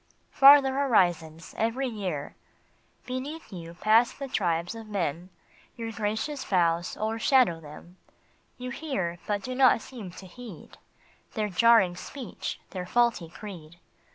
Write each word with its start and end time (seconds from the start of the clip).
"Farther 0.31 0.73
horizons 0.73 1.53
every 1.59 1.87
year!" 1.87 2.35
Beneath 3.05 3.53
you 3.53 3.75
pass 3.75 4.11
the 4.11 4.27
tribes 4.27 4.73
of 4.73 4.87
men, 4.87 5.29
Your 5.75 5.91
gracious 5.91 6.43
boughs 6.43 6.97
o 6.97 7.01
ershadow 7.09 7.61
them; 7.61 7.97
You 8.57 8.71
hear, 8.71 9.19
but 9.27 9.43
do 9.43 9.53
not 9.53 9.79
seem 9.79 10.09
to 10.09 10.25
heed 10.25 10.53
1 10.57 10.57
82 10.57 10.71
CONCORD. 10.71 11.33
Their 11.35 11.49
jarring 11.49 11.95
speech, 11.95 12.59
their 12.71 12.87
faulty 12.87 13.29
creed. 13.29 13.77